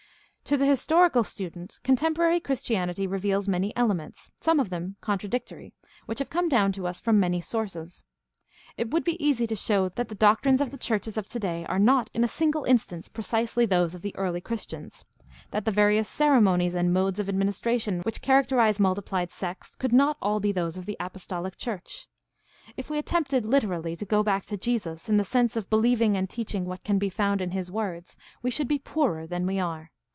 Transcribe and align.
—To 0.51 0.57
the 0.57 0.65
historical 0.65 1.23
student 1.23 1.79
contemporary 1.81 2.41
Chris 2.41 2.61
tianity 2.61 3.09
reveals 3.09 3.47
many 3.47 3.73
elements, 3.77 4.31
some 4.41 4.59
of 4.59 4.69
them 4.69 4.97
contradictory, 4.99 5.73
which 6.07 6.19
have 6.19 6.29
come 6.29 6.49
down 6.49 6.73
to 6.73 6.85
us 6.87 6.99
from 6.99 7.17
many 7.21 7.39
sources. 7.39 8.03
It 8.75 8.91
would 8.91 9.05
be 9.05 9.23
easy 9.25 9.47
to 9.47 9.55
show 9.55 9.87
that 9.87 10.09
the 10.09 10.15
doctrines 10.15 10.59
of 10.59 10.71
the 10.71 10.77
churches 10.77 11.17
of 11.17 11.29
today 11.29 11.65
are 11.69 11.79
not 11.79 12.09
in 12.13 12.21
a 12.25 12.27
single 12.27 12.65
instance 12.65 13.07
precisely 13.07 13.65
those 13.65 13.95
of 13.95 14.01
the 14.01 14.13
early 14.17 14.41
Chris 14.41 14.65
tians; 14.65 15.05
that 15.51 15.63
the 15.63 15.71
various 15.71 16.09
ceremonies 16.09 16.75
and 16.75 16.91
modes 16.91 17.17
of 17.17 17.27
administra 17.27 17.79
tion 17.79 18.01
which 18.01 18.21
characterize 18.21 18.77
multiplied 18.77 19.31
sects 19.31 19.73
could 19.75 19.93
not 19.93 20.17
all 20.21 20.41
be 20.41 20.51
those 20.51 20.75
of 20.75 20.85
the 20.85 20.97
apostolic 20.99 21.55
church. 21.55 22.09
If 22.75 22.89
we 22.89 22.97
attempted 22.97 23.45
literally 23.45 23.95
to 23.95 24.03
"go 24.03 24.21
back 24.21 24.47
to 24.47 24.57
Jesus," 24.57 25.07
in 25.07 25.15
the 25.15 25.23
sense 25.23 25.55
of 25.55 25.69
believing 25.69 26.17
and 26.17 26.29
teaching 26.29 26.65
what 26.65 26.83
can 26.83 26.97
be 26.99 27.09
found 27.09 27.39
in 27.39 27.51
his 27.51 27.71
words, 27.71 28.17
we 28.43 28.51
should 28.51 28.67
be 28.67 28.79
poorer 28.79 29.25
than 29.25 29.45
we 29.47 29.57
are. 29.57 29.91